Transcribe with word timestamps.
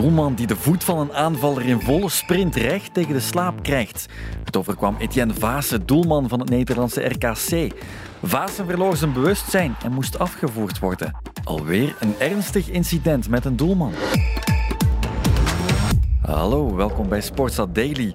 doelman 0.00 0.34
die 0.34 0.46
de 0.46 0.56
voet 0.56 0.84
van 0.84 0.98
een 0.98 1.12
aanvaller 1.12 1.64
in 1.64 1.80
volle 1.80 2.08
sprint 2.08 2.56
recht 2.56 2.94
tegen 2.94 3.12
de 3.12 3.20
slaap 3.20 3.62
krijgt. 3.62 4.06
Het 4.44 4.56
overkwam 4.56 4.96
Etienne 4.98 5.34
Vaassen, 5.34 5.86
doelman 5.86 6.28
van 6.28 6.40
het 6.40 6.48
Nederlandse 6.48 7.04
RKC. 7.04 7.72
Vaassen 8.22 8.66
verloor 8.66 8.96
zijn 8.96 9.12
bewustzijn 9.12 9.76
en 9.82 9.92
moest 9.92 10.18
afgevoerd 10.18 10.78
worden. 10.78 11.16
Alweer 11.44 11.96
een 12.00 12.14
ernstig 12.18 12.68
incident 12.68 13.28
met 13.28 13.44
een 13.44 13.56
doelman. 13.56 13.92
Hallo, 16.22 16.74
welkom 16.76 17.08
bij 17.08 17.20
Sportstad 17.20 17.74
Daily. 17.74 18.14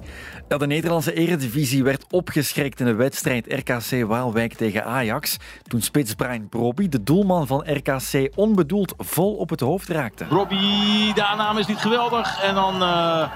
De 0.57 0.67
Nederlandse 0.67 1.13
eredivisie 1.13 1.83
werd 1.83 2.05
opgeschrikt 2.09 2.79
in 2.79 2.85
de 2.85 2.93
wedstrijd 2.93 3.53
RKC 3.53 4.07
Waalwijk 4.07 4.53
tegen 4.53 4.85
Ajax. 4.85 5.37
Toen 5.67 5.81
spits 5.81 6.13
Brian 6.13 6.49
Brobby, 6.49 6.89
de 6.89 7.03
doelman 7.03 7.47
van 7.47 7.63
RKC, 7.65 8.31
onbedoeld 8.35 8.93
vol 8.97 9.35
op 9.35 9.49
het 9.49 9.59
hoofd 9.59 9.89
raakte. 9.89 10.25
Brobby, 10.25 11.13
de 11.13 11.23
aanname 11.23 11.59
is 11.59 11.67
niet 11.67 11.77
geweldig. 11.77 12.41
En 12.43 12.53
dan 12.53 12.81
uh, 12.81 13.31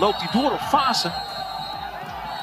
loopt 0.00 0.20
hij 0.20 0.40
door 0.40 0.52
op 0.52 0.60
Fase. 0.60 1.10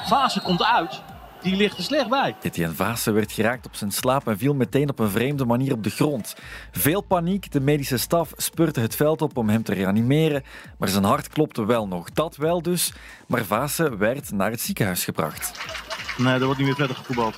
Fase 0.06 0.40
komt 0.40 0.64
uit. 0.64 1.02
Die 1.42 1.56
ligt 1.56 1.76
er 1.76 1.82
slecht 1.82 2.08
bij. 2.08 2.36
Etienne 2.42 2.74
Vaassen 2.74 3.14
werd 3.14 3.32
geraakt 3.32 3.66
op 3.66 3.74
zijn 3.74 3.90
slaap 3.90 4.28
en 4.28 4.38
viel 4.38 4.54
meteen 4.54 4.90
op 4.90 4.98
een 4.98 5.10
vreemde 5.10 5.44
manier 5.44 5.72
op 5.72 5.82
de 5.82 5.90
grond. 5.90 6.36
Veel 6.70 7.00
paniek, 7.00 7.52
de 7.52 7.60
medische 7.60 7.96
staf 7.96 8.32
spurte 8.36 8.80
het 8.80 8.94
veld 8.94 9.22
op 9.22 9.36
om 9.36 9.48
hem 9.48 9.62
te 9.62 9.74
reanimeren, 9.74 10.42
maar 10.78 10.88
zijn 10.88 11.04
hart 11.04 11.28
klopte 11.28 11.66
wel 11.66 11.88
nog. 11.88 12.10
Dat 12.10 12.36
wel 12.36 12.62
dus, 12.62 12.92
maar 13.26 13.44
Vaassen 13.44 13.98
werd 13.98 14.32
naar 14.32 14.50
het 14.50 14.60
ziekenhuis 14.60 15.04
gebracht. 15.04 15.60
Nee, 16.16 16.34
er 16.34 16.44
wordt 16.44 16.58
niet 16.58 16.66
meer 16.66 16.76
verder 16.76 16.96
gevoetbald. 16.96 17.34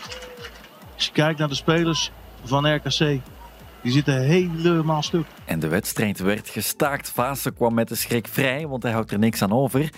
Als 0.94 1.06
je 1.06 1.12
kijkt 1.12 1.38
naar 1.38 1.48
de 1.48 1.54
spelers 1.54 2.12
van 2.44 2.74
RKC, 2.74 3.20
die 3.82 3.92
zitten 3.92 4.20
helemaal 4.20 5.02
stuk. 5.02 5.26
En 5.44 5.60
de 5.60 5.68
wedstrijd 5.68 6.18
werd 6.18 6.48
gestaakt. 6.48 7.10
Vaassen 7.10 7.54
kwam 7.54 7.74
met 7.74 7.88
de 7.88 7.94
schrik 7.94 8.26
vrij, 8.28 8.66
want 8.66 8.82
hij 8.82 8.92
houdt 8.92 9.10
er 9.10 9.18
niks 9.18 9.42
aan 9.42 9.52
over. 9.52 9.90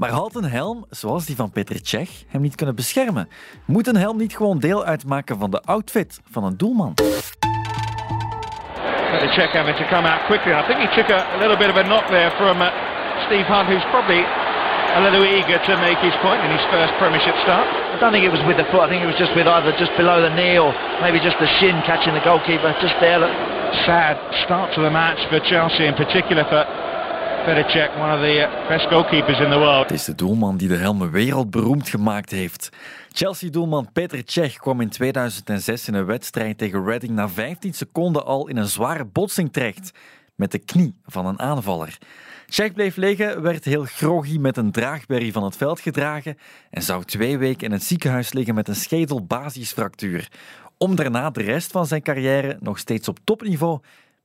Maar 0.00 0.10
had 0.10 0.34
een 0.34 0.50
helm, 0.60 0.78
zoals 0.90 1.26
die 1.26 1.36
van 1.36 1.50
Peter 1.50 1.78
Cech, 1.82 2.10
hem 2.32 2.40
niet 2.40 2.54
kunnen 2.54 2.74
beschermen? 2.74 3.28
Moet 3.64 3.86
een 3.86 4.02
helm 4.06 4.16
niet 4.16 4.36
gewoon 4.36 4.58
deel 4.58 4.84
uitmaken 4.84 5.38
van 5.38 5.50
de 5.50 5.60
outfit 5.74 6.20
van 6.30 6.44
een 6.44 6.56
doelman? 6.56 6.94
Peter 9.10 9.30
Cech 9.36 9.52
having 9.52 9.76
to 9.76 9.86
come 9.94 10.06
out 10.12 10.22
quickly. 10.30 10.52
I 10.52 10.62
think 10.66 10.78
he 10.84 10.88
took 10.98 11.10
a, 11.10 11.20
a 11.36 11.38
little 11.42 11.58
bit 11.62 11.68
of 11.72 11.76
a 11.76 11.82
knock 11.82 12.06
there 12.06 12.30
from 12.40 12.56
uh, 12.60 12.66
Steve 13.26 13.46
Hunt, 13.52 13.68
who's 13.68 13.86
probably 13.94 14.22
a 14.98 15.00
little 15.06 15.24
eager 15.36 15.58
to 15.68 15.72
make 15.88 15.98
his 16.08 16.16
point 16.26 16.40
in 16.46 16.50
his 16.56 16.64
first 16.72 16.92
Premiership 17.00 17.36
start. 17.44 17.66
I 17.94 17.96
don't 18.00 18.12
think 18.12 18.24
it 18.24 18.32
was 18.32 18.44
with 18.48 18.56
the 18.56 18.68
foot. 18.72 18.82
I 18.86 18.88
think 18.88 19.02
it 19.04 19.10
was 19.12 19.20
just 19.24 19.34
with 19.36 19.46
either 19.46 19.72
just 19.76 19.92
below 20.00 20.18
the 20.22 20.32
knee 20.38 20.56
or 20.56 20.72
maybe 21.04 21.20
just 21.20 21.38
the 21.44 21.50
shin 21.60 21.76
catching 21.84 22.14
the 22.16 22.24
goalkeeper 22.24 22.72
just 22.80 22.96
there. 23.04 23.20
Sad 23.84 24.16
start 24.44 24.72
to 24.74 24.80
the 24.80 24.90
match 24.90 25.20
for 25.28 25.38
Chelsea 25.44 25.84
in 25.84 25.94
particular 25.94 26.44
for 26.48 26.64
One 27.40 28.14
of 28.14 28.20
the 28.20 28.66
best 28.68 28.88
goalkeepers 28.88 29.40
in 29.40 29.50
the 29.50 29.58
world. 29.58 29.88
Het 29.88 29.98
is 29.98 30.04
de 30.04 30.14
doelman 30.14 30.56
die 30.56 30.68
de 30.68 30.76
helm 30.76 31.10
wereldberoemd 31.10 31.88
gemaakt 31.88 32.30
heeft. 32.30 32.68
Chelsea-doelman 33.12 33.92
Petr 33.92 34.16
Cech 34.24 34.56
kwam 34.56 34.80
in 34.80 34.88
2006 34.88 35.88
in 35.88 35.94
een 35.94 36.04
wedstrijd 36.04 36.58
tegen 36.58 36.84
Reading 36.84 37.12
na 37.12 37.28
15 37.28 37.74
seconden 37.74 38.24
al 38.24 38.48
in 38.48 38.56
een 38.56 38.66
zware 38.66 39.04
botsing 39.04 39.52
terecht 39.52 39.90
met 40.34 40.52
de 40.52 40.58
knie 40.58 40.94
van 41.06 41.26
een 41.26 41.38
aanvaller. 41.38 41.98
Cech 42.46 42.72
bleef 42.72 42.96
liggen, 42.96 43.42
werd 43.42 43.64
heel 43.64 43.84
groggy 43.84 44.38
met 44.38 44.56
een 44.56 44.72
draagberry 44.72 45.32
van 45.32 45.44
het 45.44 45.56
veld 45.56 45.80
gedragen 45.80 46.38
en 46.70 46.82
zou 46.82 47.04
twee 47.04 47.38
weken 47.38 47.66
in 47.66 47.72
het 47.72 47.82
ziekenhuis 47.82 48.32
liggen 48.32 48.54
met 48.54 48.68
een 48.68 48.76
schedelbasisfractuur, 48.76 50.28
om 50.78 50.96
daarna 50.96 51.30
de 51.30 51.42
rest 51.42 51.72
van 51.72 51.86
zijn 51.86 52.02
carrière 52.02 52.56
nog 52.60 52.78
steeds 52.78 53.08
op 53.08 53.18
topniveau 53.24 53.80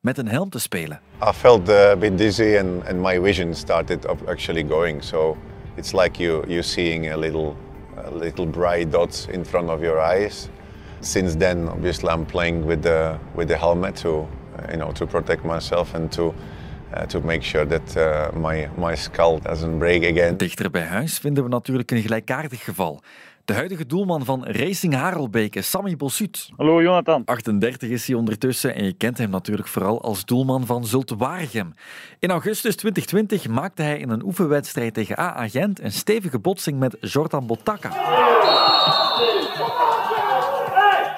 met 0.06 0.18
een 0.18 0.28
helm 0.28 0.50
te 0.50 0.60
spelen. 0.60 1.00
I 1.24 1.32
felt 1.34 1.70
a 1.70 1.96
bit 1.96 2.18
dizzy 2.18 2.58
and, 2.58 2.88
and 2.88 3.02
my 3.02 3.20
vision 3.20 3.56
started 3.56 4.06
actually 4.28 4.64
going. 4.68 5.04
So 5.04 5.38
it's 5.76 5.92
like 5.92 6.24
you 6.24 6.44
you 6.48 6.62
seeing 6.62 7.12
a 7.12 7.18
little 7.18 7.56
a 8.06 8.12
little 8.12 8.46
bright 8.46 8.92
dots 8.92 9.28
in 9.28 9.46
front 9.46 9.70
of 9.70 9.80
your 9.80 10.00
eyes. 10.00 10.50
Since 11.00 11.38
then, 11.38 11.70
obviously, 11.70 12.10
I'm 12.10 12.26
playing 12.26 12.66
with 12.66 12.82
the 12.82 13.18
with 13.36 13.48
the 13.48 13.58
helmet 13.58 14.02
to 14.02 14.10
uh, 14.10 14.72
you 14.72 14.78
know 14.78 14.92
to 14.92 15.06
protect 15.06 15.44
myself 15.44 15.94
and 15.96 16.12
to 16.12 16.34
uh, 16.94 17.06
to 17.06 17.20
make 17.22 17.44
sure 17.44 17.66
that 17.66 17.98
uh, 17.98 18.40
my, 18.40 18.70
my 18.78 18.96
skull 18.96 19.40
doesn't 19.40 19.78
break 19.78 20.04
again. 20.04 20.38
Dichter 20.38 20.72
bij 20.72 20.84
huis 20.84 21.18
vinden 21.18 21.44
we 21.44 21.50
natuurlijk 21.50 21.92
een 21.92 22.02
gelijkaardig 22.02 22.64
geval. 22.64 23.02
De 23.46 23.54
huidige 23.54 23.86
doelman 23.86 24.26
van 24.26 24.46
Racing 24.46 24.94
Harelbeke, 24.94 25.62
Sammy 25.62 25.96
Bossut. 25.96 26.50
Hallo 26.58 26.82
Jonathan. 26.82 27.22
38 27.26 27.90
is 27.90 28.08
hij 28.08 28.16
ondertussen 28.16 28.76
en 28.76 28.86
je 28.86 28.94
kent 28.94 29.18
hem 29.18 29.30
natuurlijk 29.30 29.68
vooral 29.68 30.02
als 30.02 30.26
doelman 30.26 30.66
van 30.66 30.86
Zulte 30.86 31.16
Waregem. 31.16 31.74
In 32.20 32.32
augustus 32.32 32.76
2020 32.76 33.48
maakte 33.48 33.82
hij 33.82 33.98
in 33.98 34.10
een 34.10 34.24
oefenwedstrijd 34.24 34.94
tegen 34.94 35.18
AA 35.18 35.48
Gent 35.48 35.82
een 35.82 35.92
stevige 35.92 36.40
botsing 36.40 36.80
met 36.80 36.98
Jordan 37.00 37.48
Botaka. 37.48 37.90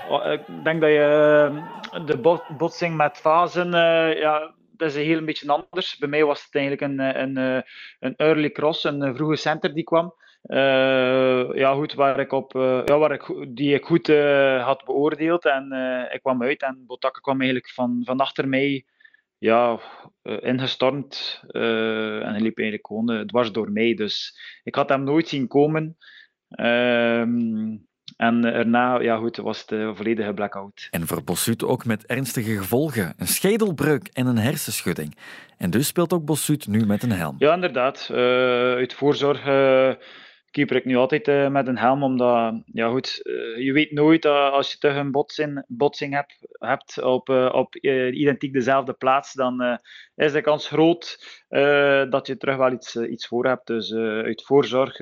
Oh, 0.09 0.31
ik 0.31 0.41
denk 0.63 0.81
dat 0.81 0.89
je 0.89 1.51
eh, 1.91 2.05
de 2.05 2.41
botsing 2.57 2.97
met 2.97 3.17
Fazen, 3.17 3.67
uh, 3.67 4.19
ja, 4.19 4.53
dat 4.77 4.89
is 4.89 4.95
een 4.95 5.03
heel 5.03 5.17
een 5.17 5.25
beetje 5.25 5.51
anders. 5.51 5.97
Bij 5.97 6.09
mij 6.09 6.25
was 6.25 6.43
het 6.43 6.55
eigenlijk 6.55 6.91
een, 6.91 7.21
een, 7.21 7.63
een 7.99 8.15
early 8.15 8.51
cross, 8.51 8.83
een 8.83 9.15
vroege 9.15 9.35
center 9.35 9.73
die 9.73 9.83
kwam. 9.83 10.13
Uh, 10.47 11.55
ja, 11.55 11.73
goed, 11.73 11.93
waar 11.93 12.19
ik 12.19 12.31
op, 12.31 12.55
uh, 12.55 12.81
ja, 12.85 12.97
waar 12.97 13.11
ik, 13.11 13.45
die 13.47 13.73
ik 13.73 13.85
goed 13.85 14.09
uh, 14.09 14.65
had 14.65 14.83
beoordeeld. 14.85 15.45
En 15.45 15.71
ik 16.11 16.21
kwam 16.21 16.43
uit 16.43 16.61
en 16.61 16.83
Botakke 16.85 17.21
kwam 17.21 17.41
eigenlijk 17.41 17.69
van, 17.69 18.01
van 18.05 18.17
achter 18.17 18.47
mij 18.47 18.85
ja, 19.37 19.79
ingestormd. 20.23 21.43
en 21.47 22.29
hij 22.29 22.39
liep 22.39 22.57
eigenlijk 22.57 22.87
gewoon 22.87 23.27
dwars 23.27 23.51
door 23.51 23.71
mij. 23.71 23.93
Dus 23.93 24.39
ik 24.63 24.75
had 24.75 24.89
hem 24.89 25.03
nooit 25.03 25.27
zien 25.27 25.47
komen. 25.47 25.97
Ehm, 26.49 27.77
en 28.17 28.41
daarna 28.41 28.99
ja, 28.99 29.17
goed, 29.17 29.37
was 29.37 29.61
het 29.61 29.71
een 29.71 29.95
volledige 29.95 30.33
blackout. 30.33 30.87
En 30.91 31.07
voor 31.07 31.23
Bossut 31.23 31.63
ook 31.63 31.85
met 31.85 32.05
ernstige 32.05 32.57
gevolgen. 32.57 33.13
Een 33.17 33.27
schedelbreuk 33.27 34.09
en 34.13 34.25
een 34.25 34.37
hersenschudding. 34.37 35.17
En 35.57 35.69
dus 35.69 35.87
speelt 35.87 36.13
ook 36.13 36.25
Bossut 36.25 36.67
nu 36.67 36.85
met 36.85 37.03
een 37.03 37.11
helm. 37.11 37.35
Ja, 37.37 37.53
inderdaad. 37.53 38.09
uit 38.77 38.93
voorzorg 38.93 39.45
keeper 40.51 40.75
ik 40.75 40.85
nu 40.85 40.95
altijd 40.95 41.27
uh, 41.27 41.47
met 41.49 41.67
een 41.67 41.77
helm, 41.77 42.03
omdat 42.03 42.61
ja, 42.65 42.89
goed, 42.89 43.19
uh, 43.23 43.57
je 43.57 43.71
weet 43.73 43.91
nooit 43.91 44.25
uh, 44.25 44.51
als 44.51 44.71
je 44.71 44.77
toch 44.77 44.95
een 44.95 45.11
botsing, 45.11 45.63
botsing 45.67 46.13
hebt, 46.13 46.47
hebt 46.51 47.01
op, 47.01 47.29
op 47.29 47.75
identiek 48.11 48.53
dezelfde 48.53 48.93
plaats, 48.93 49.33
dan 49.33 49.79
is 50.15 50.31
de 50.31 50.41
kans 50.41 50.67
groot 50.67 51.25
dat 52.09 52.27
je 52.27 52.37
terug 52.37 52.55
wel 52.55 52.71
iets, 52.71 52.95
iets 52.95 53.27
voor 53.27 53.45
hebt. 53.45 53.67
Dus 53.67 53.93
uit 53.93 54.43
voorzorg 54.43 54.97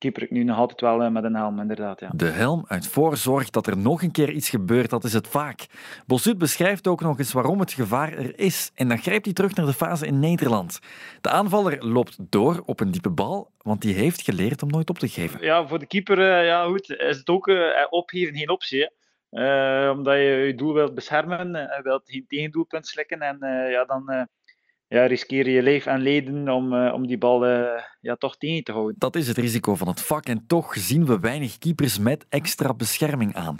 keeper 0.00 0.22
ik 0.22 0.30
nu 0.30 0.44
nog 0.44 0.56
altijd 0.56 0.80
wel 0.80 1.02
eh, 1.02 1.10
met 1.10 1.24
een 1.24 1.34
helm, 1.34 1.60
inderdaad. 1.60 2.00
Ja. 2.00 2.10
De 2.12 2.26
helm 2.26 2.64
uit 2.68 2.86
voorzorg 2.86 3.50
dat 3.50 3.66
er 3.66 3.76
nog 3.76 4.02
een 4.02 4.10
keer 4.10 4.30
iets 4.30 4.50
gebeurt, 4.50 4.90
dat 4.90 5.04
is 5.04 5.12
het 5.12 5.28
vaak. 5.28 5.66
Bosut 6.06 6.38
beschrijft 6.38 6.86
ook 6.86 7.00
nog 7.00 7.18
eens 7.18 7.32
waarom 7.32 7.60
het 7.60 7.72
gevaar 7.72 8.12
er 8.12 8.38
is. 8.38 8.70
En 8.74 8.88
dan 8.88 8.98
grijpt 8.98 9.24
hij 9.24 9.34
terug 9.34 9.54
naar 9.54 9.66
de 9.66 9.72
fase 9.72 10.06
in 10.06 10.18
Nederland. 10.18 10.80
De 11.20 11.28
aanvaller 11.28 11.86
loopt 11.86 12.16
door 12.30 12.62
op 12.66 12.80
een 12.80 12.90
diepe 12.90 13.10
bal, 13.10 13.50
want 13.62 13.82
die 13.82 13.94
heeft 13.94 14.22
geleerd 14.22 14.62
om 14.62 14.68
nooit 14.68 14.90
op 14.90 14.98
te 14.98 15.08
geven. 15.08 15.42
Ja, 15.42 15.66
voor 15.66 15.78
de 15.78 15.86
keeper 15.86 16.18
uh, 16.18 16.46
ja, 16.46 16.64
goed, 16.64 16.90
is 16.90 17.16
het 17.16 17.28
ook 17.28 17.46
uh, 17.46 17.86
opgeven 17.90 18.34
geen 18.34 18.50
optie. 18.50 18.90
Uh, 19.30 19.90
omdat 19.96 20.14
je 20.14 20.22
je 20.22 20.54
doel 20.54 20.74
wilt 20.74 20.94
beschermen, 20.94 21.54
uh, 21.54 21.80
wilt 21.82 22.02
geen 22.04 22.24
tegendoelpunt 22.28 22.86
slikken 22.86 23.20
en 23.20 23.38
ja, 23.70 23.84
dan 23.84 24.28
ja, 24.90 25.06
riskeer 25.06 25.48
je 25.48 25.62
leef 25.62 25.86
en 25.86 26.00
leden 26.00 26.48
om, 26.48 26.72
uh, 26.72 26.92
om 26.94 27.06
die 27.06 27.18
bal 27.18 27.46
uh, 27.46 27.66
ja, 28.00 28.16
toch 28.16 28.36
tegen 28.36 28.64
te 28.64 28.72
houden. 28.72 28.94
Dat 28.98 29.16
is 29.16 29.28
het 29.28 29.36
risico 29.36 29.74
van 29.74 29.88
het 29.88 30.00
vak 30.00 30.26
en 30.26 30.44
toch 30.46 30.74
zien 30.74 31.06
we 31.06 31.18
weinig 31.18 31.58
keepers 31.58 31.98
met 31.98 32.26
extra 32.28 32.74
bescherming 32.74 33.34
aan. 33.34 33.56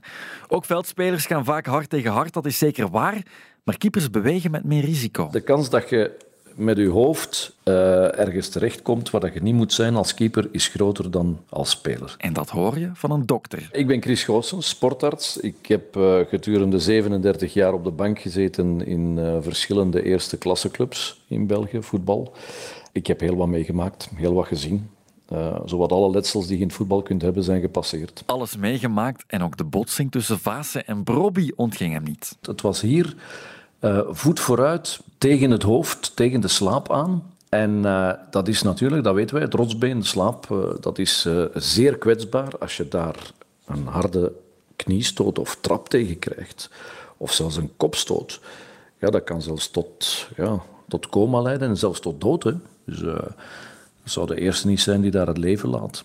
Ook 0.48 0.64
veldspelers 0.64 1.26
gaan 1.26 1.44
vaak 1.44 1.66
hard 1.66 1.90
tegen 1.90 2.10
hard, 2.10 2.32
dat 2.32 2.46
is 2.46 2.58
zeker 2.58 2.88
waar, 2.88 3.22
maar 3.64 3.78
keepers 3.78 4.10
bewegen 4.10 4.50
met 4.50 4.64
meer 4.64 4.84
risico. 4.84 5.28
De 5.30 5.40
kans 5.40 5.70
dat 5.70 5.88
je 5.88 6.29
met 6.60 6.76
je 6.76 6.88
hoofd 6.88 7.56
uh, 7.64 8.18
ergens 8.18 8.48
terechtkomt 8.48 9.10
waar 9.10 9.34
je 9.34 9.42
niet 9.42 9.54
moet 9.54 9.72
zijn 9.72 9.94
als 9.96 10.14
keeper, 10.14 10.48
is 10.52 10.68
groter 10.68 11.10
dan 11.10 11.38
als 11.48 11.70
speler. 11.70 12.14
En 12.18 12.32
dat 12.32 12.50
hoor 12.50 12.78
je 12.78 12.90
van 12.94 13.10
een 13.10 13.26
dokter. 13.26 13.68
Ik 13.72 13.86
ben 13.86 14.02
Chris 14.02 14.24
Goossens, 14.24 14.68
sportarts. 14.68 15.36
Ik 15.36 15.66
heb 15.66 15.96
uh, 15.96 16.18
gedurende 16.28 16.78
37 16.78 17.54
jaar 17.54 17.72
op 17.72 17.84
de 17.84 17.90
bank 17.90 18.18
gezeten 18.18 18.86
in 18.86 19.16
uh, 19.18 19.36
verschillende 19.40 20.02
eerste 20.02 20.38
klasseclubs 20.38 21.20
in 21.28 21.46
België, 21.46 21.82
voetbal. 21.82 22.32
Ik 22.92 23.06
heb 23.06 23.20
heel 23.20 23.36
wat 23.36 23.48
meegemaakt, 23.48 24.08
heel 24.14 24.34
wat 24.34 24.46
gezien. 24.46 24.90
Uh, 25.32 25.56
zowat 25.64 25.92
alle 25.92 26.10
letsels 26.10 26.46
die 26.46 26.56
je 26.56 26.62
in 26.62 26.68
het 26.68 26.76
voetbal 26.76 27.02
kunt 27.02 27.22
hebben, 27.22 27.42
zijn 27.42 27.60
gepasseerd. 27.60 28.22
Alles 28.26 28.56
meegemaakt 28.56 29.24
en 29.26 29.42
ook 29.42 29.56
de 29.56 29.64
botsing 29.64 30.10
tussen 30.10 30.38
Vaassen 30.38 30.86
en 30.86 31.04
Brobby 31.04 31.50
ontging 31.56 31.92
hem 31.92 32.02
niet. 32.02 32.36
Het 32.40 32.60
was 32.60 32.80
hier 32.80 33.14
uh, 33.80 34.00
voet 34.08 34.40
vooruit 34.40 35.00
tegen 35.18 35.50
het 35.50 35.62
hoofd, 35.62 36.16
tegen 36.16 36.40
de 36.40 36.48
slaap 36.48 36.92
aan. 36.92 37.32
En 37.48 37.70
uh, 37.70 38.12
dat 38.30 38.48
is 38.48 38.62
natuurlijk, 38.62 39.04
dat 39.04 39.14
weten 39.14 39.34
wij, 39.34 39.44
het 39.44 39.54
rotsbeen, 39.54 39.98
de 39.98 40.06
slaap, 40.06 40.48
uh, 40.52 40.58
dat 40.80 40.98
is 40.98 41.28
zeer 41.54 41.98
kwetsbaar 41.98 42.58
als 42.58 42.76
je 42.76 42.88
daar 42.88 43.16
een 43.66 43.86
harde 43.86 44.32
kniestoot 44.76 45.38
of 45.38 45.58
trap 45.60 45.88
tegen 45.88 46.18
krijgt. 46.18 46.70
Of 47.16 47.32
zelfs 47.32 47.56
een 47.56 47.72
kopstoot. 47.76 48.40
Ja, 48.98 49.10
dat 49.10 49.24
kan 49.24 49.42
zelfs 49.42 49.70
tot 49.70 50.28
ja, 50.36 50.62
tot 50.88 51.08
coma 51.08 51.42
leiden 51.42 51.68
en 51.68 51.76
zelfs 51.76 52.00
tot 52.00 52.20
dood. 52.20 52.42
Dus 52.84 53.00
uh, 53.00 53.18
zou 54.04 54.26
de 54.26 54.40
eerste 54.40 54.66
niet 54.66 54.80
zijn 54.80 55.00
die 55.00 55.10
daar 55.10 55.26
het 55.26 55.38
leven 55.38 55.68
laat. 55.68 56.04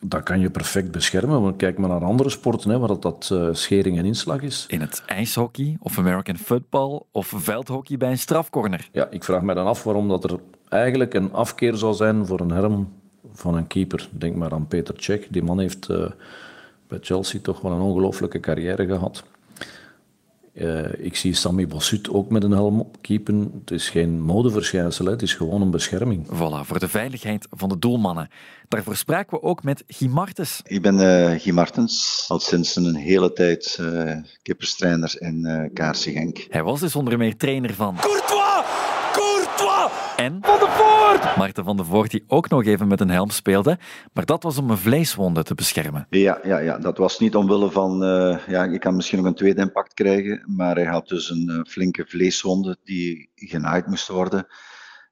Dat 0.00 0.22
kan 0.22 0.40
je 0.40 0.50
perfect 0.50 0.90
beschermen. 0.90 1.42
Want 1.42 1.56
kijk 1.56 1.78
maar 1.78 1.88
naar 1.88 2.04
andere 2.04 2.30
sporten, 2.30 2.70
hè, 2.70 2.78
waar 2.78 2.88
dat, 2.88 3.02
dat 3.02 3.30
uh, 3.32 3.48
schering 3.52 3.98
en 3.98 4.04
inslag 4.04 4.42
is. 4.42 4.64
In 4.68 4.80
het 4.80 5.02
ijshockey 5.06 5.76
of 5.80 5.98
American 5.98 6.36
football 6.36 7.02
of 7.12 7.32
veldhockey 7.36 7.96
bij 7.96 8.10
een 8.10 8.18
strafcorner. 8.18 8.88
Ja, 8.92 9.10
ik 9.10 9.24
vraag 9.24 9.42
me 9.42 9.54
dan 9.54 9.66
af 9.66 9.82
waarom 9.82 10.08
dat 10.08 10.24
er 10.24 10.38
eigenlijk 10.68 11.14
een 11.14 11.32
afkeer 11.32 11.76
zou 11.76 11.94
zijn 11.94 12.26
voor 12.26 12.40
een 12.40 12.50
helm 12.50 12.92
van 13.32 13.54
een 13.54 13.66
keeper. 13.66 14.08
Denk 14.10 14.36
maar 14.36 14.52
aan 14.52 14.66
Peter 14.66 14.94
Cech. 14.96 15.26
Die 15.28 15.42
man 15.42 15.58
heeft 15.58 15.88
uh, 15.88 16.06
bij 16.88 16.98
Chelsea 17.02 17.40
toch 17.42 17.60
wel 17.60 17.72
een 17.72 17.80
ongelooflijke 17.80 18.40
carrière 18.40 18.86
gehad. 18.86 19.24
Uh, 20.58 20.84
ik 20.98 21.16
zie 21.16 21.34
Sammy 21.34 21.66
Bossut 21.66 22.10
ook 22.10 22.30
met 22.30 22.44
een 22.44 22.50
helm 22.50 22.80
opkeepen. 22.80 23.52
Het 23.60 23.70
is 23.70 23.88
geen 23.88 24.20
modeverschijnsel, 24.20 25.06
het 25.06 25.22
is 25.22 25.34
gewoon 25.34 25.62
een 25.62 25.70
bescherming. 25.70 26.26
Voilà, 26.26 26.66
voor 26.66 26.78
de 26.78 26.88
veiligheid 26.88 27.46
van 27.50 27.68
de 27.68 27.78
doelmannen. 27.78 28.28
Daarvoor 28.68 28.96
spraken 28.96 29.38
we 29.38 29.44
ook 29.44 29.62
met 29.62 29.84
Guy 29.86 30.08
Martens. 30.08 30.60
Ik 30.64 30.82
ben 30.82 30.94
uh, 30.94 31.40
Guy 31.40 31.52
Martens, 31.52 32.24
al 32.28 32.38
sinds 32.38 32.76
een 32.76 32.94
hele 32.94 33.32
tijd 33.32 33.78
uh, 33.80 34.16
kipperstrainer 34.42 35.16
in 35.18 35.44
uh, 35.46 35.62
Kaarsen 35.74 36.12
Genk. 36.12 36.46
Hij 36.48 36.62
was 36.62 36.80
dus 36.80 36.96
onder 36.96 37.18
meer 37.18 37.36
trainer 37.36 37.74
van... 37.74 37.96
Courtois! 37.96 38.45
En 40.16 40.38
Van 40.42 40.58
de 40.58 40.66
Voort! 40.68 41.36
Maarten 41.36 41.64
van 41.64 41.76
de 41.76 41.84
Voort, 41.84 42.10
die 42.10 42.24
ook 42.26 42.48
nog 42.48 42.64
even 42.64 42.88
met 42.88 43.00
een 43.00 43.10
helm 43.10 43.30
speelde. 43.30 43.78
Maar 44.12 44.24
dat 44.24 44.42
was 44.42 44.58
om 44.58 44.70
een 44.70 44.78
vleeswonde 44.78 45.42
te 45.42 45.54
beschermen. 45.54 46.06
Ja, 46.10 46.38
ja, 46.42 46.58
ja. 46.58 46.78
dat 46.78 46.98
was 46.98 47.18
niet 47.18 47.36
omwille 47.36 47.70
van... 47.70 48.02
Uh, 48.02 48.38
ja, 48.46 48.64
je 48.64 48.78
kan 48.78 48.96
misschien 48.96 49.18
nog 49.18 49.26
een 49.26 49.34
tweede 49.34 49.60
impact 49.60 49.94
krijgen. 49.94 50.42
Maar 50.56 50.74
hij 50.74 50.84
had 50.84 51.08
dus 51.08 51.30
een 51.30 51.48
uh, 51.50 51.60
flinke 51.64 52.04
vleeswonde 52.08 52.76
die 52.84 53.30
genaaid 53.34 53.86
moest 53.86 54.08
worden. 54.08 54.46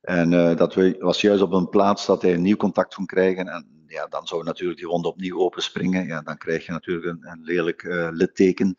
En 0.00 0.32
uh, 0.32 0.56
dat 0.56 0.74
was 0.98 1.20
juist 1.20 1.42
op 1.42 1.52
een 1.52 1.68
plaats 1.68 2.06
dat 2.06 2.22
hij 2.22 2.34
een 2.34 2.42
nieuw 2.42 2.56
contact 2.56 2.94
kon 2.94 3.06
krijgen. 3.06 3.48
En 3.48 3.66
ja, 3.86 4.06
dan 4.06 4.26
zou 4.26 4.44
natuurlijk 4.44 4.78
die 4.78 4.88
wond 4.88 5.06
opnieuw 5.06 5.38
openspringen. 5.38 6.06
Ja, 6.06 6.20
dan 6.22 6.36
krijg 6.36 6.66
je 6.66 6.72
natuurlijk 6.72 7.06
een, 7.06 7.30
een 7.30 7.40
lelijk 7.42 7.82
litteken. 8.10 8.76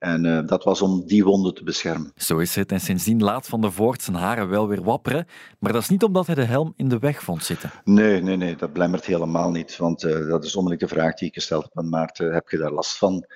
En 0.00 0.24
uh, 0.24 0.46
dat 0.46 0.64
was 0.64 0.82
om 0.82 1.06
die 1.06 1.24
wonden 1.24 1.54
te 1.54 1.64
beschermen. 1.64 2.12
Zo 2.16 2.38
is 2.38 2.54
het. 2.54 2.72
En 2.72 2.80
sindsdien 2.80 3.22
laat 3.22 3.46
Van 3.46 3.60
der 3.60 3.72
Voort 3.72 4.02
zijn 4.02 4.16
haren 4.16 4.48
wel 4.48 4.68
weer 4.68 4.82
wapperen. 4.82 5.26
Maar 5.58 5.72
dat 5.72 5.82
is 5.82 5.88
niet 5.88 6.02
omdat 6.02 6.26
hij 6.26 6.34
de 6.34 6.44
helm 6.44 6.72
in 6.76 6.88
de 6.88 6.98
weg 6.98 7.22
vond 7.22 7.44
zitten. 7.44 7.70
Nee, 7.84 8.22
nee, 8.22 8.36
nee. 8.36 8.56
Dat 8.56 8.72
blemmert 8.72 9.04
helemaal 9.04 9.50
niet. 9.50 9.76
Want 9.76 10.02
uh, 10.02 10.28
dat 10.28 10.44
is 10.44 10.56
onmiddellijk 10.56 10.92
de 10.92 11.00
vraag 11.00 11.14
die 11.14 11.28
ik 11.28 11.34
gesteld 11.34 11.62
heb 11.62 11.78
aan 11.78 11.88
Maarten. 11.88 12.32
Heb 12.32 12.48
je 12.48 12.56
daar 12.56 12.72
last 12.72 12.96
van? 12.96 13.26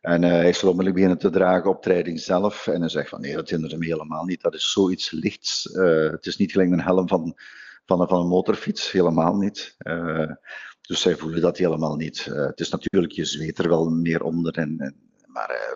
En 0.00 0.22
uh, 0.22 0.28
hij 0.30 0.48
is 0.48 0.58
er 0.58 0.68
onmiddellijk 0.68 0.94
beginnen 0.94 1.18
te 1.18 1.30
dragen 1.30 1.70
op 1.70 1.82
training 1.82 2.20
zelf. 2.20 2.66
En 2.66 2.80
hij 2.80 2.88
zegt 2.88 3.08
van 3.08 3.20
nee, 3.20 3.34
dat 3.34 3.50
hindert 3.50 3.72
hem 3.72 3.82
helemaal 3.82 4.24
niet. 4.24 4.40
Dat 4.40 4.54
is 4.54 4.72
zoiets 4.72 5.10
lichts. 5.10 5.68
het 6.10 6.26
is 6.26 6.36
niet 6.36 6.52
gelijk 6.52 6.70
een 6.70 6.80
helm 6.80 7.08
van, 7.08 7.38
van, 7.86 8.00
een, 8.00 8.08
van 8.08 8.20
een 8.20 8.28
motorfiets. 8.28 8.90
Helemaal 8.90 9.36
niet. 9.36 9.76
dus 10.80 11.00
zij 11.00 11.16
voelen 11.16 11.40
dat 11.40 11.58
helemaal 11.58 11.96
niet. 11.96 12.24
het 12.24 12.60
is 12.60 12.70
natuurlijk, 12.70 13.12
je 13.12 13.24
zweet 13.24 13.58
er 13.58 13.68
wel 13.68 13.90
meer 13.90 14.22
onder. 14.22 14.54
En, 14.54 14.78
en 14.78 15.10
maar 15.32 15.71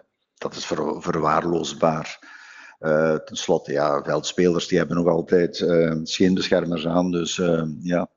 dat 0.48 0.56
is 0.56 0.66
ver, 0.66 1.02
verwaarloosbaar. 1.02 2.34
Uh, 2.80 3.14
ten 3.14 3.36
slotte, 3.36 3.72
ja, 3.72 4.02
veldspelers 4.02 4.68
die 4.68 4.78
hebben 4.78 4.96
nog 4.96 5.06
altijd 5.06 5.58
uh, 5.60 5.94
scheenbeschermers 6.02 6.86
aan. 6.86 7.10
Dus 7.10 7.36
uh, 7.38 7.62
ja, 7.80 8.08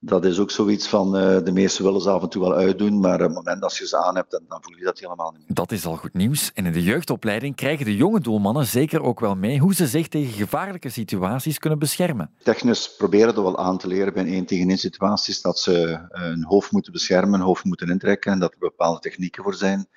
dat 0.00 0.24
is 0.24 0.38
ook 0.38 0.50
zoiets 0.50 0.88
van, 0.88 1.12
de 1.44 1.50
meesten 1.52 1.84
willen 1.84 2.00
ze 2.00 2.10
af 2.10 2.22
en 2.22 2.28
toe 2.28 2.42
wel 2.42 2.54
uitdoen, 2.54 3.00
maar 3.00 3.14
op 3.14 3.20
het 3.20 3.34
moment 3.34 3.60
dat 3.60 3.76
je 3.76 3.86
ze 3.86 3.96
aan 3.96 4.16
hebt, 4.16 4.30
dan, 4.30 4.44
dan 4.48 4.62
voel 4.62 4.76
je 4.76 4.84
dat 4.84 4.98
helemaal 4.98 5.30
niet 5.30 5.46
meer. 5.46 5.54
Dat 5.54 5.72
is 5.72 5.86
al 5.86 5.96
goed 5.96 6.14
nieuws. 6.14 6.52
En 6.54 6.66
in 6.66 6.72
de 6.72 6.82
jeugdopleiding 6.82 7.56
krijgen 7.56 7.84
de 7.84 7.96
jonge 7.96 8.20
doelmannen 8.20 8.66
zeker 8.66 9.02
ook 9.02 9.20
wel 9.20 9.34
mee 9.34 9.58
hoe 9.58 9.74
ze 9.74 9.86
zich 9.86 10.08
tegen 10.08 10.32
gevaarlijke 10.32 10.88
situaties 10.88 11.58
kunnen 11.58 11.78
beschermen. 11.78 12.30
Technisch 12.42 12.96
proberen 12.96 13.34
we 13.34 13.42
wel 13.42 13.58
aan 13.58 13.78
te 13.78 13.86
leren 13.86 14.12
bij 14.12 14.26
een 14.26 14.46
tegen 14.46 14.68
één 14.68 14.78
situaties 14.78 15.40
dat 15.40 15.58
ze 15.58 16.06
een 16.08 16.44
hoofd 16.44 16.72
moeten 16.72 16.92
beschermen, 16.92 17.40
een 17.40 17.46
hoofd 17.46 17.64
moeten 17.64 17.88
intrekken 17.90 18.32
en 18.32 18.38
dat 18.38 18.52
er 18.52 18.58
bepaalde 18.58 19.00
technieken 19.00 19.42
voor 19.42 19.54
zijn. 19.54 19.88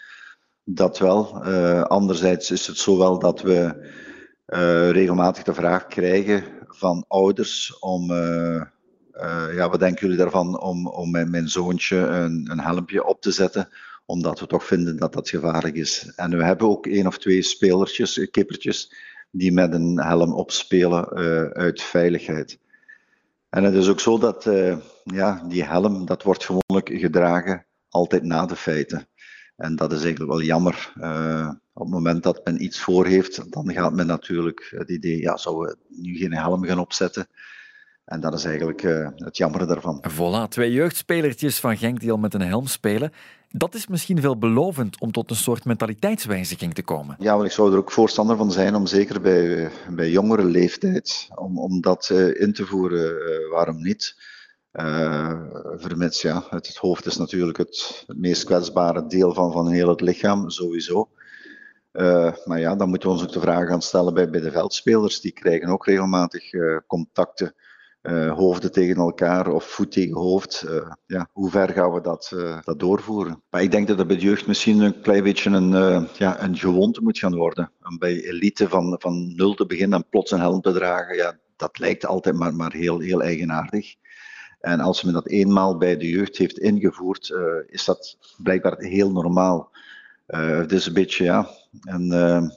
Dat 0.63 0.99
wel. 0.99 1.47
Uh, 1.47 1.81
anderzijds 1.81 2.51
is 2.51 2.67
het 2.67 2.77
zo 2.77 2.97
wel 2.97 3.19
dat 3.19 3.41
we 3.41 3.89
uh, 4.47 4.89
regelmatig 4.89 5.43
de 5.43 5.53
vraag 5.53 5.87
krijgen 5.87 6.43
van 6.67 7.05
ouders 7.07 7.79
om, 7.79 8.11
uh, 8.11 8.61
ja, 9.55 9.69
wat 9.69 9.79
denken 9.79 10.01
jullie 10.01 10.17
daarvan 10.17 10.59
om, 10.59 10.87
om 10.87 11.11
mijn, 11.11 11.29
mijn 11.29 11.49
zoontje 11.49 11.97
een, 11.97 12.47
een 12.51 12.59
helmpje 12.59 13.05
op 13.05 13.21
te 13.21 13.31
zetten, 13.31 13.69
omdat 14.05 14.39
we 14.39 14.47
toch 14.47 14.65
vinden 14.65 14.97
dat 14.97 15.13
dat 15.13 15.29
gevaarlijk 15.29 15.75
is. 15.75 16.13
En 16.15 16.37
we 16.37 16.43
hebben 16.43 16.67
ook 16.67 16.87
één 16.87 17.07
of 17.07 17.17
twee 17.17 17.41
spelertjes, 17.41 18.27
kippertjes, 18.31 18.93
die 19.31 19.51
met 19.51 19.73
een 19.73 19.99
helm 19.99 20.33
opspelen 20.33 21.09
uit 21.53 21.81
veiligheid. 21.81 22.59
En 23.49 23.63
het 23.63 23.73
is 23.73 23.89
ook 23.89 23.99
zo 23.99 24.17
dat 24.17 24.49
ja, 25.03 25.45
die 25.47 25.63
helm, 25.63 26.05
dat 26.05 26.23
wordt 26.23 26.45
gewoonlijk 26.45 27.01
gedragen 27.01 27.65
altijd 27.89 28.23
na 28.23 28.45
de 28.45 28.55
feiten. 28.55 29.07
En 29.61 29.75
dat 29.75 29.91
is 29.91 30.03
eigenlijk 30.03 30.31
wel 30.31 30.41
jammer. 30.41 30.93
Uh, 30.97 31.49
op 31.73 31.81
het 31.83 31.93
moment 31.93 32.23
dat 32.23 32.41
men 32.43 32.63
iets 32.63 32.79
voor 32.79 33.05
heeft, 33.05 33.51
dan 33.51 33.73
gaat 33.73 33.93
men 33.93 34.07
natuurlijk 34.07 34.73
het 34.75 34.89
idee, 34.89 35.21
ja, 35.21 35.37
zouden 35.37 35.77
we 35.77 36.01
nu 36.01 36.17
geen 36.17 36.33
helm 36.33 36.63
gaan 36.63 36.79
opzetten? 36.79 37.27
En 38.05 38.19
dat 38.19 38.33
is 38.33 38.45
eigenlijk 38.45 38.83
uh, 38.83 39.07
het 39.15 39.37
jammer 39.37 39.67
daarvan. 39.67 40.03
Voilà, 40.11 40.47
twee 40.49 40.71
jeugdspelertjes 40.71 41.59
van 41.59 41.77
Genk 41.77 41.99
die 41.99 42.11
al 42.11 42.17
met 42.17 42.33
een 42.33 42.41
helm 42.41 42.67
spelen. 42.67 43.11
Dat 43.49 43.75
is 43.75 43.87
misschien 43.87 44.21
veelbelovend 44.21 44.99
om 44.99 45.11
tot 45.11 45.29
een 45.29 45.35
soort 45.35 45.65
mentaliteitswijziging 45.65 46.73
te 46.73 46.83
komen. 46.83 47.15
Ja, 47.19 47.33
want 47.33 47.45
ik 47.45 47.51
zou 47.51 47.71
er 47.71 47.77
ook 47.77 47.91
voorstander 47.91 48.37
van 48.37 48.51
zijn 48.51 48.75
om 48.75 48.85
zeker 48.85 49.21
bij, 49.21 49.71
bij 49.89 50.09
jongere 50.09 50.45
leeftijd, 50.45 51.29
om, 51.35 51.59
om 51.59 51.81
dat 51.81 52.09
uh, 52.11 52.41
in 52.41 52.53
te 52.53 52.65
voeren. 52.65 53.15
waarom 53.49 53.81
niet? 53.81 54.15
Uh, 54.73 55.41
vermits, 55.75 56.21
ja, 56.21 56.43
het, 56.49 56.75
hoofd 56.75 57.05
is 57.05 57.17
natuurlijk 57.17 57.57
het, 57.57 58.03
meest 58.07 58.43
kwetsbare 58.43 59.05
deel 59.07 59.33
van, 59.33 59.51
van 59.51 59.69
heel 59.69 59.89
het 59.89 60.01
lichaam, 60.01 60.49
sowieso. 60.49 61.09
Uh, 61.93 62.31
maar 62.45 62.59
ja, 62.59 62.75
dan 62.75 62.89
moeten 62.89 63.09
we 63.09 63.13
ons 63.13 63.23
ook 63.23 63.31
de 63.31 63.39
vraag 63.39 63.67
gaan 63.67 63.81
stellen 63.81 64.13
bij, 64.13 64.29
bij 64.29 64.41
de 64.41 64.51
veldspelers. 64.51 65.21
Die 65.21 65.31
krijgen 65.31 65.69
ook 65.69 65.85
regelmatig 65.85 66.53
uh, 66.53 66.77
contacten, 66.87 67.55
hoofden 68.35 68.71
tegen 68.71 68.95
elkaar 68.95 69.47
of 69.47 69.63
voet 69.63 69.91
tegen 69.91 70.17
hoofd. 70.17 70.65
ja, 71.05 71.27
hoe 71.31 71.49
ver 71.49 71.69
gaan 71.69 71.93
we 71.93 72.01
dat, 72.01 72.35
dat 72.63 72.79
doorvoeren? 72.79 73.43
Maar 73.49 73.61
ik 73.61 73.71
denk 73.71 73.87
dat 73.87 73.97
het 73.97 74.07
bij 74.07 74.15
de 74.15 74.21
jeugd 74.21 74.47
misschien 74.47 74.79
een 74.79 75.01
klein 75.01 75.23
beetje 75.23 75.49
een, 75.49 76.07
ja, 76.17 76.43
een 76.43 76.57
gewoonte 76.57 77.01
moet 77.01 77.19
gaan 77.19 77.35
worden. 77.35 77.71
Om 77.83 77.97
bij 77.97 78.23
elite 78.23 78.69
van, 78.69 78.95
van 78.99 79.35
nul 79.35 79.53
te 79.53 79.65
beginnen 79.65 79.99
en 79.99 80.09
plots 80.09 80.31
een 80.31 80.39
helm 80.39 80.61
te 80.61 80.71
dragen, 80.71 81.15
ja, 81.15 81.39
dat 81.55 81.79
lijkt 81.79 82.05
altijd 82.05 82.35
maar, 82.35 82.53
maar 82.53 82.73
heel, 82.73 82.99
heel 82.99 83.21
eigenaardig. 83.21 83.95
En 84.61 84.79
als 84.79 85.03
men 85.03 85.13
dat 85.13 85.27
eenmaal 85.27 85.77
bij 85.77 85.97
de 85.97 86.09
jeugd 86.09 86.37
heeft 86.37 86.59
ingevoerd, 86.59 87.29
uh, 87.29 87.41
is 87.67 87.85
dat 87.85 88.17
blijkbaar 88.37 88.77
heel 88.77 89.11
normaal. 89.11 89.71
Uh, 90.27 90.57
het 90.57 90.71
is 90.71 90.85
een 90.85 90.93
beetje 90.93 91.23
ja, 91.23 91.49
een 91.81 92.11
uh, 92.13 92.49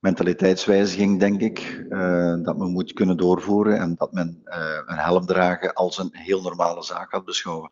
mentaliteitswijziging, 0.00 1.20
denk 1.20 1.40
ik, 1.40 1.86
dat 2.42 2.58
men 2.58 2.70
moet 2.70 2.92
kunnen 2.92 3.16
doorvoeren 3.16 3.78
en 3.78 3.94
dat 3.96 4.12
men 4.12 4.40
een 4.86 4.98
helm 4.98 5.26
dragen 5.26 5.74
als 5.74 5.98
een 5.98 6.10
heel 6.12 6.42
normale 6.42 6.82
zaak 6.82 7.10
gaat 7.10 7.24
beschouwen. 7.24 7.70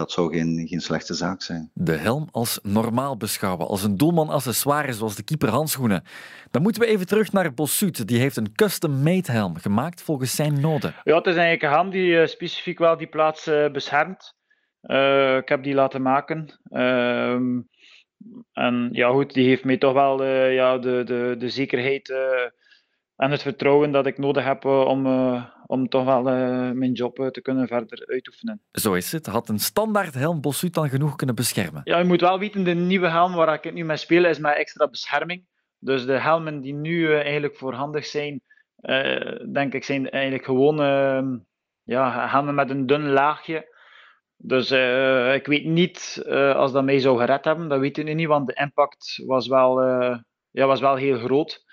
Dat 0.00 0.12
zou 0.12 0.32
geen, 0.32 0.66
geen 0.68 0.80
slechte 0.80 1.14
zaak 1.14 1.42
zijn. 1.42 1.70
De 1.74 1.96
helm 1.96 2.28
als 2.30 2.58
normaal 2.62 3.16
beschouwen, 3.16 3.66
als 3.66 3.82
een 3.82 3.96
doelman-accessoire 3.96 4.92
zoals 4.92 5.16
de 5.16 5.22
keeper-handschoenen. 5.22 6.04
Dan 6.50 6.62
moeten 6.62 6.82
we 6.82 6.88
even 6.88 7.06
terug 7.06 7.32
naar 7.32 7.54
Bossut. 7.54 8.08
Die 8.08 8.18
heeft 8.18 8.36
een 8.36 8.52
custom-made 8.54 9.32
helm 9.32 9.56
gemaakt 9.56 10.02
volgens 10.02 10.34
zijn 10.34 10.60
noden. 10.60 10.94
Ja, 11.04 11.16
het 11.16 11.26
is 11.26 11.34
eigenlijk 11.36 11.62
een 11.62 11.70
helm 11.70 11.90
die 11.90 12.12
uh, 12.12 12.26
specifiek 12.26 12.78
wel 12.78 12.96
die 12.96 13.06
plaats 13.06 13.48
uh, 13.48 13.70
beschermt. 13.70 14.34
Uh, 14.82 15.36
ik 15.36 15.48
heb 15.48 15.62
die 15.62 15.74
laten 15.74 16.02
maken. 16.02 16.60
Ehm, 16.70 17.60
en 18.52 18.88
ja, 18.92 19.10
goed, 19.10 19.34
die 19.34 19.48
heeft 19.48 19.64
mij 19.64 19.76
toch 19.76 19.92
wel 19.92 20.24
ja, 20.50 20.78
de, 20.78 21.02
de, 21.04 21.34
de 21.38 21.48
zekerheid 21.48 22.14
en 23.20 23.30
het 23.30 23.42
vertrouwen 23.42 23.92
dat 23.92 24.06
ik 24.06 24.18
nodig 24.18 24.44
heb 24.44 24.64
om 24.64 25.06
om 25.70 25.88
toch 25.88 26.04
wel 26.04 26.20
uh, 26.20 26.70
mijn 26.70 26.92
job 26.92 27.28
te 27.32 27.40
kunnen 27.40 27.66
verder 27.66 28.06
uitoefenen. 28.06 28.62
Zo 28.72 28.92
is 28.94 29.12
het. 29.12 29.26
Had 29.26 29.48
een 29.48 29.58
standaard 29.58 30.14
helm 30.14 30.40
Bossut 30.40 30.74
dan 30.74 30.88
genoeg 30.88 31.16
kunnen 31.16 31.34
beschermen? 31.34 31.80
Ja, 31.84 31.98
je 31.98 32.04
moet 32.04 32.20
wel 32.20 32.38
weten, 32.38 32.64
de 32.64 32.74
nieuwe 32.74 33.08
helm 33.08 33.34
waar 33.34 33.54
ik 33.54 33.72
nu 33.72 33.84
mee 33.84 33.96
speel 33.96 34.24
is 34.24 34.38
met 34.38 34.56
extra 34.56 34.88
bescherming. 34.88 35.44
Dus 35.78 36.06
de 36.06 36.18
helmen 36.18 36.60
die 36.60 36.74
nu 36.74 36.98
uh, 36.98 37.20
eigenlijk 37.20 37.56
voorhandig 37.56 38.06
zijn, 38.06 38.40
denk 39.52 39.74
ik, 39.74 39.84
zijn 39.84 40.10
eigenlijk 40.10 40.44
gewoon 40.44 40.80
ehm, 40.82 41.38
ja, 41.82 42.28
helmen 42.28 42.54
met 42.54 42.70
een 42.70 42.86
dun 42.86 43.08
laagje. 43.10 43.78
Dus 44.36 44.70
ik 45.34 45.46
weet 45.46 45.64
niet 45.64 46.24
als 46.54 46.72
dat 46.72 46.84
mij 46.84 46.98
zou 46.98 47.18
gered 47.18 47.44
hebben, 47.44 47.68
dat 47.68 47.80
weten 47.80 48.04
we 48.04 48.10
niet, 48.10 48.26
want 48.26 48.46
de 48.46 48.54
impact 48.54 49.22
was 49.26 49.48
wel, 49.48 49.82
ja, 50.50 50.66
was 50.66 50.80
wel 50.80 50.94
heel 50.94 51.18
groot. 51.18 51.64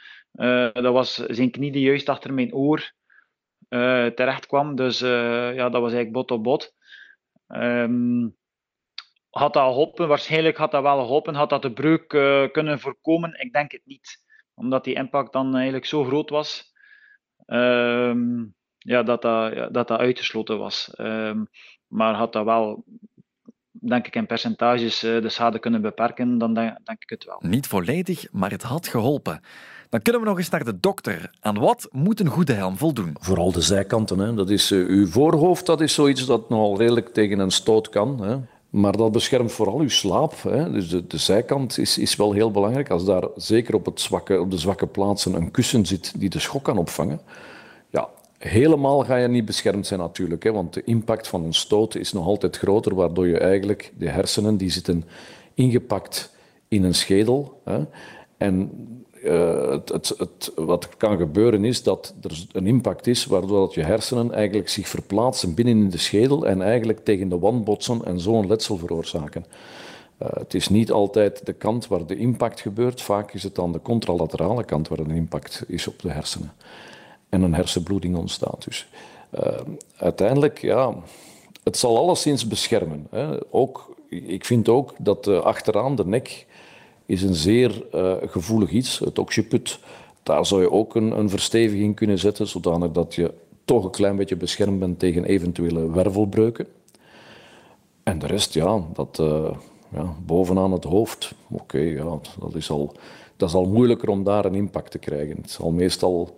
Dat 0.73 0.93
was 0.93 1.15
zijn 1.15 1.51
knie 1.51 1.71
die 1.71 1.85
juist 1.85 2.09
achter 2.09 2.33
mijn 2.33 2.53
oor 2.53 2.91
uh, 3.69 4.05
terecht 4.05 4.45
kwam. 4.45 4.75
Dus 4.75 5.01
uh, 5.01 5.55
ja, 5.55 5.69
dat 5.69 5.81
was 5.81 5.93
eigenlijk 5.93 6.11
bot 6.11 6.31
op 6.31 6.43
bot. 6.43 6.75
Um, 7.47 8.35
had 9.29 9.53
dat 9.53 9.67
geholpen? 9.67 10.07
Waarschijnlijk 10.07 10.57
had 10.57 10.71
dat 10.71 10.81
wel 10.81 10.99
geholpen. 10.99 11.35
Had 11.35 11.49
dat 11.49 11.61
de 11.61 11.73
breuk 11.73 12.07
kunnen 12.51 12.79
voorkomen? 12.79 13.39
Ik 13.39 13.53
denk 13.53 13.71
het 13.71 13.85
niet. 13.85 14.25
Omdat 14.53 14.83
die 14.83 14.95
impact 14.95 15.33
dan 15.33 15.55
eigenlijk 15.55 15.85
zo 15.85 16.03
groot 16.03 16.29
was. 16.29 16.73
ehm, 17.45 18.45
ja, 18.77 19.03
dat, 19.03 19.21
dat, 19.21 19.73
dat 19.73 19.91
uitgesloten 19.91 20.57
was. 20.57 20.93
Ehm, 20.95 21.43
maar 21.87 22.13
had 22.13 22.33
dat 22.33 22.45
wel 22.45 22.85
denk 23.71 24.07
ik, 24.07 24.15
in 24.15 24.25
percentages 24.25 24.99
de 24.99 25.29
schade 25.29 25.59
kunnen 25.59 25.81
beperken, 25.81 26.37
dan 26.37 26.53
denk, 26.53 26.77
ik 27.03 27.09
het 27.09 27.23
wel. 27.23 27.37
Niet 27.39 27.67
volledig, 27.67 28.31
maar 28.31 28.51
het 28.51 28.63
had 28.63 28.87
geholpen. 28.87 29.41
Dan 29.89 30.01
kunnen 30.01 30.21
we 30.21 30.27
nog 30.27 30.37
eens 30.37 30.49
naar 30.49 30.63
de 30.63 30.79
dokter. 30.79 31.31
Aan 31.39 31.59
wat 31.59 31.87
moet 31.91 32.19
een 32.19 32.27
goede 32.27 32.53
helm 32.53 32.77
voldoen? 32.77 33.15
Vooral 33.19 33.51
de 33.51 33.61
zijkanten. 33.61 34.19
Hè. 34.19 34.33
Dat 34.33 34.49
is, 34.49 34.71
uh, 34.71 34.87
uw 34.87 35.07
voorhoofd 35.07 35.65
dat 35.65 35.81
is 35.81 35.93
zoiets 35.93 36.25
dat 36.25 36.49
nogal 36.49 36.77
redelijk 36.77 37.13
tegen 37.13 37.39
een 37.39 37.51
stoot 37.51 37.89
kan. 37.89 38.21
Hè. 38.21 38.37
Maar 38.69 38.97
dat 38.97 39.11
beschermt 39.11 39.51
vooral 39.51 39.79
uw 39.79 39.89
slaap. 39.89 40.33
Hè. 40.41 40.71
Dus 40.71 40.89
de, 40.89 41.07
de, 41.07 41.17
zijkant 41.17 41.77
is, 41.77 41.97
is 41.97 42.15
wel 42.15 42.31
heel 42.31 42.51
belangrijk. 42.51 42.89
Als 42.89 43.05
daar 43.05 43.23
zeker 43.35 43.75
op, 43.75 43.85
het 43.85 44.01
zwakke, 44.01 44.39
op 44.39 44.51
de 44.51 44.57
zwakke 44.57 44.87
plaatsen 44.87 45.33
een 45.33 45.51
kussen 45.51 45.85
zit 45.85 46.19
die 46.19 46.29
de 46.29 46.39
schok 46.39 46.63
kan 46.63 46.77
opvangen, 46.77 47.19
ja, 47.89 48.09
Helemaal 48.37 49.03
ga 49.03 49.15
je 49.15 49.27
niet 49.27 49.45
beschermd 49.45 49.87
zijn 49.87 49.99
natuurlijk, 49.99 50.43
hè, 50.43 50.51
want 50.51 50.73
de 50.73 50.83
impact 50.83 51.27
van 51.27 51.43
een 51.43 51.53
stoot 51.53 51.95
is 51.95 52.13
nog 52.13 52.25
altijd 52.25 52.57
groter, 52.57 52.95
waardoor 52.95 53.27
je 53.27 53.37
eigenlijk 53.37 53.93
de 53.97 54.09
hersenen 54.09 54.57
die 54.57 54.69
zitten 54.69 55.03
ingepakt 55.53 56.33
in 56.67 56.83
een 56.83 56.95
schedel. 56.95 57.61
Hè, 57.63 57.83
en 58.37 58.71
uh, 59.27 59.69
het, 59.69 60.13
het, 60.17 60.51
wat 60.55 60.97
kan 60.97 61.17
gebeuren 61.17 61.65
is 61.65 61.83
dat 61.83 62.13
er 62.21 62.45
een 62.51 62.67
impact 62.67 63.07
is 63.07 63.25
waardoor 63.25 63.59
dat 63.59 63.73
je 63.73 63.83
hersenen 63.83 64.33
eigenlijk 64.33 64.69
zich 64.69 64.87
verplaatsen 64.87 65.53
binnen 65.53 65.77
in 65.77 65.89
de 65.89 65.97
schedel 65.97 66.47
en 66.47 66.61
eigenlijk 66.61 67.05
tegen 67.05 67.29
de 67.29 67.39
wand 67.39 67.63
botsen 67.63 68.05
en 68.05 68.19
zo 68.19 68.33
een 68.33 68.47
letsel 68.47 68.77
veroorzaken. 68.77 69.45
Uh, 70.21 70.27
het 70.33 70.53
is 70.53 70.69
niet 70.69 70.91
altijd 70.91 71.45
de 71.45 71.53
kant 71.53 71.87
waar 71.87 72.05
de 72.05 72.15
impact 72.15 72.59
gebeurt, 72.59 73.01
vaak 73.01 73.33
is 73.33 73.43
het 73.43 73.55
dan 73.55 73.71
de 73.71 73.81
contralaterale 73.81 74.63
kant 74.63 74.87
waar 74.87 74.99
een 74.99 75.11
impact 75.11 75.63
is 75.67 75.87
op 75.87 75.99
de 75.99 76.11
hersenen 76.11 76.53
en 77.29 77.41
een 77.41 77.53
hersenbloeding 77.53 78.15
ontstaat. 78.15 78.63
Dus 78.65 78.87
uh, 79.39 79.59
uiteindelijk, 79.97 80.61
ja, 80.61 80.95
het 81.63 81.77
zal 81.77 81.97
alleszins 81.97 82.47
beschermen. 82.47 83.07
Hè. 83.09 83.53
Ook, 83.53 83.95
ik 84.09 84.45
vind 84.45 84.69
ook 84.69 84.93
dat 84.97 85.27
achteraan 85.27 85.95
de 85.95 86.05
nek 86.05 86.45
is 87.07 87.21
een 87.21 87.35
zeer 87.35 87.83
uh, 87.95 88.13
gevoelig 88.21 88.69
iets, 88.69 88.99
het 88.99 89.19
occiput. 89.19 89.79
Daar 90.23 90.45
zou 90.45 90.61
je 90.61 90.71
ook 90.71 90.95
een, 90.95 91.11
een 91.19 91.29
versteviging 91.29 91.95
kunnen 91.95 92.19
zetten, 92.19 92.47
zodanig 92.47 92.91
dat 92.91 93.15
je 93.15 93.33
toch 93.65 93.83
een 93.83 93.91
klein 93.91 94.15
beetje 94.15 94.35
beschermd 94.35 94.79
bent 94.79 94.99
tegen 94.99 95.23
eventuele 95.23 95.91
wervelbreuken. 95.91 96.67
En 98.03 98.19
de 98.19 98.27
rest, 98.27 98.53
ja, 98.53 98.81
dat 98.93 99.21
ja, 99.93 100.15
bovenaan 100.25 100.71
het 100.71 100.83
hoofd, 100.83 101.33
oké, 101.49 101.77
ja, 101.77 102.19
dat, 102.39 102.55
is 102.55 102.69
al, 102.69 102.95
dat 103.35 103.49
is 103.49 103.55
al 103.55 103.65
moeilijker 103.65 104.09
om 104.09 104.23
daar 104.23 104.45
een 104.45 104.55
impact 104.55 104.91
te 104.91 104.97
krijgen. 104.97 105.35
Het 105.35 105.51
zal 105.51 105.71
meestal 105.71 106.37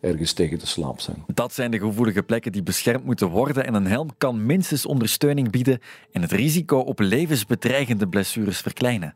ergens 0.00 0.32
tegen 0.32 0.58
de 0.58 0.66
slaap 0.66 1.00
zijn. 1.00 1.24
Dat 1.26 1.52
zijn 1.52 1.70
de 1.70 1.78
gevoelige 1.78 2.22
plekken 2.22 2.52
die 2.52 2.62
beschermd 2.62 3.04
moeten 3.04 3.28
worden 3.28 3.66
en 3.66 3.74
een 3.74 3.86
helm 3.86 4.08
kan 4.18 4.46
minstens 4.46 4.86
ondersteuning 4.86 5.50
bieden 5.50 5.80
en 6.12 6.22
het 6.22 6.32
risico 6.32 6.78
op 6.78 6.98
levensbedreigende 7.00 8.08
blessures 8.08 8.60
verkleinen. 8.60 9.14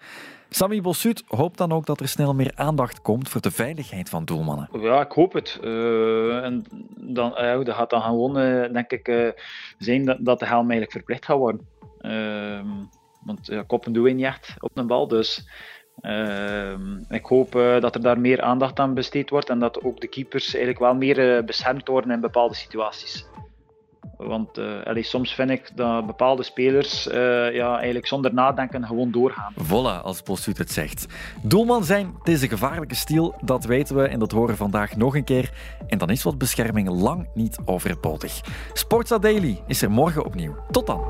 Sami 0.54 0.80
Bossut 0.80 1.22
hoopt 1.26 1.58
dan 1.58 1.72
ook 1.72 1.86
dat 1.86 2.00
er 2.00 2.08
snel 2.08 2.34
meer 2.34 2.52
aandacht 2.54 3.02
komt 3.02 3.28
voor 3.28 3.40
de 3.40 3.50
veiligheid 3.50 4.08
van 4.08 4.24
doelmannen. 4.24 4.68
Ja, 4.80 5.00
ik 5.00 5.12
hoop 5.12 5.32
het. 5.32 5.58
Uh, 5.62 6.44
en 6.44 6.64
dan, 6.96 7.30
uh, 7.38 7.64
dat 7.64 7.74
gaat 7.74 7.90
dan 7.90 8.02
gewoon, 8.02 8.34
denk 8.72 8.90
ik, 8.90 9.34
zijn 9.78 10.04
dat, 10.04 10.16
dat 10.20 10.38
de 10.38 10.46
helm 10.46 10.70
eigenlijk 10.70 10.92
verplicht 10.92 11.24
gaat 11.24 11.38
worden. 11.38 11.68
Ehm, 12.00 12.66
want 13.24 13.64
koppen 13.66 13.92
doen 13.92 14.04
we 14.04 14.10
niet 14.10 14.24
echt 14.24 14.54
op 14.58 14.70
een 14.74 14.86
bal, 14.86 15.08
dus 15.08 15.46
Ehm, 16.00 16.98
ik 17.08 17.24
hoop 17.24 17.52
dat 17.52 17.94
er 17.94 18.02
daar 18.02 18.20
meer 18.20 18.40
aandacht 18.40 18.78
aan 18.78 18.94
besteed 18.94 19.30
wordt 19.30 19.48
en 19.48 19.58
dat 19.58 19.82
ook 19.82 20.00
de 20.00 20.06
keepers 20.06 20.44
eigenlijk 20.44 20.78
wel 20.78 20.94
meer 20.94 21.44
beschermd 21.44 21.88
worden 21.88 22.10
in 22.10 22.20
bepaalde 22.20 22.54
situaties. 22.54 23.26
Want 24.26 24.58
uh, 24.58 25.02
soms 25.02 25.34
vind 25.34 25.50
ik 25.50 25.70
dat 25.74 26.06
bepaalde 26.06 26.42
spelers 26.42 27.04
ja, 27.52 27.74
eigenlijk 27.76 28.06
zonder 28.06 28.34
nadenken 28.34 28.86
gewoon 28.86 29.10
doorgaan. 29.10 29.54
Voilà, 29.64 30.02
als 30.02 30.22
Postuut 30.22 30.58
het 30.58 30.70
zegt. 30.70 31.06
Doelman 31.42 31.84
zijn, 31.84 32.14
het 32.18 32.28
is 32.28 32.42
een 32.42 32.48
gevaarlijke 32.48 32.94
stiel, 32.94 33.34
dat 33.40 33.64
weten 33.64 33.96
we 33.96 34.06
en 34.06 34.18
dat 34.18 34.32
horen 34.32 34.56
vandaag 34.56 34.96
nog 34.96 35.16
een 35.16 35.24
keer. 35.24 35.50
En 35.88 35.98
dan 35.98 36.10
is 36.10 36.22
wat 36.22 36.38
bescherming 36.38 36.88
lang 36.88 37.28
niet 37.34 37.58
overbodig. 37.64 38.40
Sportsa 38.72 39.18
Daily 39.18 39.60
is 39.66 39.82
er 39.82 39.90
morgen 39.90 40.24
opnieuw. 40.24 40.56
Tot 40.70 40.86
dan. 40.86 41.00